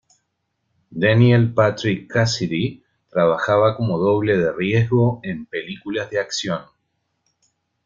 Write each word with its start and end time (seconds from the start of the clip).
Daniel 0.91 1.53
Patrick 1.53 2.07
Cassidy 2.11 2.83
trabajaba 3.11 3.77
como 3.77 3.99
doble 3.99 4.35
de 4.35 4.51
riesgo 4.51 5.19
en 5.21 5.45
películas 5.45 6.09
de 6.09 6.19
acción. 6.19 6.61